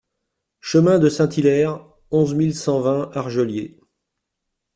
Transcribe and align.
Chemin 0.61 0.97
de 0.97 1.09
Saint-- 1.09 1.37
Hillaire, 1.37 1.85
onze 2.09 2.33
mille 2.33 2.55
cent 2.55 2.81
vingt 2.81 3.11
Argeliers 3.13 3.77